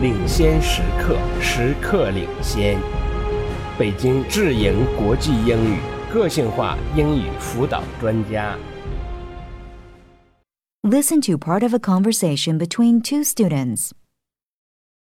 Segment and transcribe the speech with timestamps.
[0.00, 2.78] 领先时刻，时刻领先。
[3.78, 5.78] 北京智盈国际英语
[6.12, 8.56] 个性化英语辅导专家。
[10.82, 13.90] Listen to part of a conversation between two students.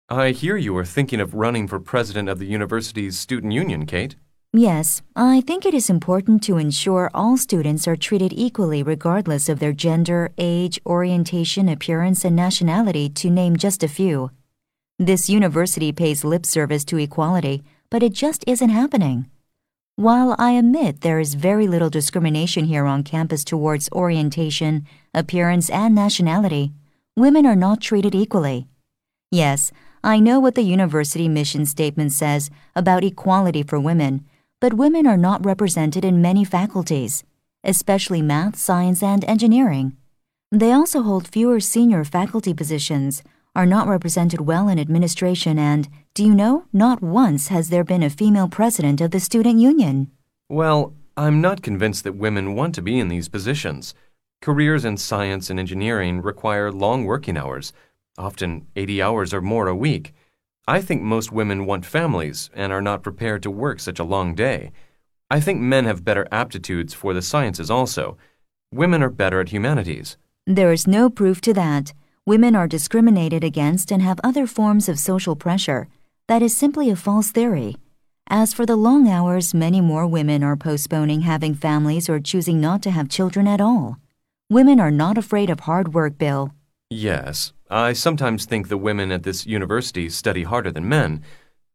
[0.07, 4.15] I hear you are thinking of running for president of the university's student union, Kate.
[4.53, 9.59] Yes, I think it is important to ensure all students are treated equally regardless of
[9.59, 14.31] their gender, age, orientation, appearance, and nationality, to name just a few.
[14.99, 19.29] This university pays lip service to equality, but it just isn't happening.
[19.95, 25.93] While I admit there is very little discrimination here on campus towards orientation, appearance, and
[25.93, 26.71] nationality,
[27.15, 28.65] women are not treated equally.
[29.29, 29.71] Yes,
[30.03, 34.25] I know what the university mission statement says about equality for women,
[34.59, 37.23] but women are not represented in many faculties,
[37.63, 39.95] especially math, science, and engineering.
[40.51, 43.21] They also hold fewer senior faculty positions,
[43.57, 48.03] are not represented well in administration, and, do you know, not once has there been
[48.03, 50.11] a female president of the student union.
[50.47, 53.95] Well, I'm not convinced that women want to be in these positions.
[54.43, 57.73] Careers in science and engineering require long working hours,
[58.15, 60.13] often 80 hours or more a week.
[60.67, 64.35] I think most women want families and are not prepared to work such a long
[64.35, 64.71] day.
[65.31, 68.19] I think men have better aptitudes for the sciences also.
[68.71, 70.15] Women are better at humanities.
[70.45, 71.93] There is no proof to that.
[72.27, 75.87] Women are discriminated against and have other forms of social pressure.
[76.27, 77.77] That is simply a false theory.
[78.29, 82.81] As for the long hours, many more women are postponing having families or choosing not
[82.81, 83.97] to have children at all.
[84.49, 86.51] Women are not afraid of hard work, Bill.
[86.89, 91.23] Yes, I sometimes think the women at this university study harder than men.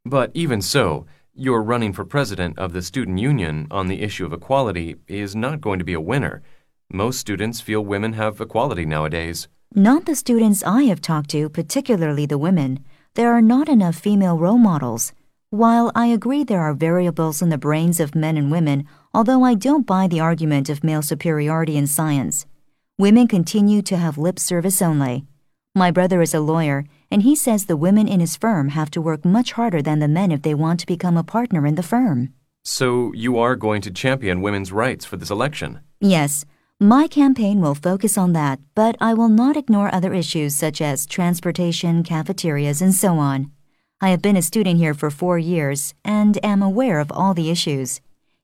[0.05, 4.35] But even so, your running for president of the student union on the issue of
[4.35, 6.43] equality is not going to be a winner.
[6.93, 9.49] Most students feel women have equality nowadays.
[9.75, 12.85] Not the students I have talked to, particularly the women.
[13.15, 15.15] There are not enough female role models.
[15.49, 19.55] While I agree there are variables in the brains of men and women, although I
[19.55, 22.45] don't buy the argument of male superiority in science,
[22.99, 25.25] women continue to have lip service only.
[25.75, 29.01] My brother is a lawyer, and he says the women in his firm have to
[29.01, 31.83] work much harder than the men if they want to become a partner in the
[31.83, 32.35] firm.
[32.63, 35.81] So you are going to champion women's rights for this election?
[35.99, 36.45] Yes,
[36.83, 41.07] my campaign will focus on that, but I will not ignore other issues such as
[41.07, 43.53] transportation, cafeterias, and so on.
[44.01, 47.51] I have been a student here for four years and am aware of all the
[47.51, 48.01] issues.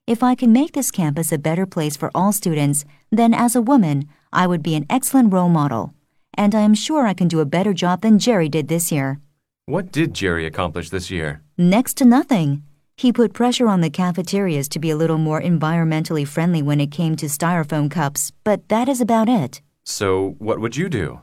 [0.06, 3.62] If I can make this campus a better place for all students, then as a
[3.62, 5.94] woman, I would be an excellent role model.
[6.34, 9.20] And I am sure I can do a better job than Jerry did this year.
[9.66, 11.42] What did Jerry accomplish this year?
[11.58, 12.62] Next to nothing.
[12.98, 16.90] He put pressure on the cafeterias to be a little more environmentally friendly when it
[16.90, 19.62] came to styrofoam cups, but that is about it.
[19.84, 21.20] So, what would you do?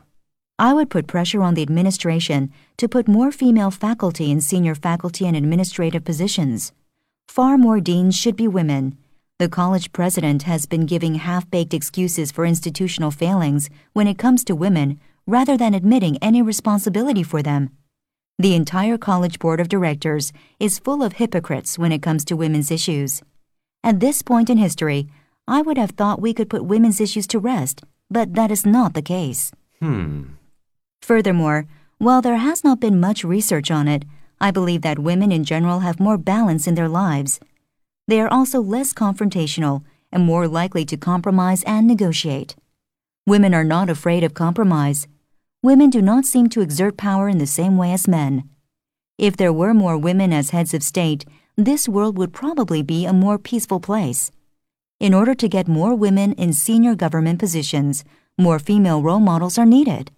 [0.58, 5.26] I would put pressure on the administration to put more female faculty in senior faculty
[5.26, 6.72] and administrative positions.
[7.28, 8.96] Far more deans should be women.
[9.38, 14.44] The college president has been giving half baked excuses for institutional failings when it comes
[14.44, 17.68] to women rather than admitting any responsibility for them.
[18.38, 20.30] The entire college board of directors
[20.60, 23.22] is full of hypocrites when it comes to women's issues.
[23.82, 25.08] At this point in history,
[25.48, 28.92] I would have thought we could put women's issues to rest, but that is not
[28.92, 29.52] the case.
[29.80, 30.24] Hmm.
[31.00, 31.66] Furthermore,
[31.96, 34.04] while there has not been much research on it,
[34.38, 37.40] I believe that women in general have more balance in their lives.
[38.06, 39.82] They are also less confrontational
[40.12, 42.54] and more likely to compromise and negotiate.
[43.26, 45.08] Women are not afraid of compromise.
[45.62, 48.48] Women do not seem to exert power in the same way as men.
[49.18, 51.24] If there were more women as heads of state,
[51.56, 54.30] this world would probably be a more peaceful place.
[55.00, 58.04] In order to get more women in senior government positions,
[58.38, 60.10] more female role models are needed.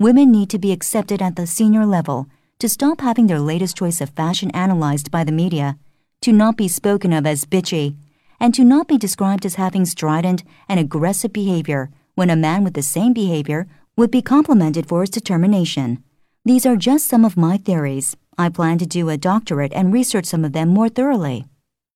[0.00, 2.26] Women need to be accepted at the senior level
[2.58, 5.78] to stop having their latest choice of fashion analyzed by the media,
[6.22, 7.96] to not be spoken of as bitchy,
[8.40, 12.74] and to not be described as having strident and aggressive behavior when a man with
[12.74, 13.66] the same behavior
[13.96, 16.02] would be complimented for his determination.
[16.44, 18.16] These are just some of my theories.
[18.36, 21.46] I plan to do a doctorate and research some of them more thoroughly.